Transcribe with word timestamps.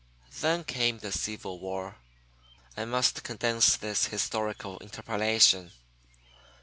Then 0.39 0.63
came 0.63 0.97
the 0.97 1.11
Civil 1.11 1.59
War. 1.59 1.97
(I 2.75 2.85
must 2.85 3.21
condense 3.21 3.75
this 3.75 4.07
historical 4.07 4.79
interpolation.) 4.79 5.73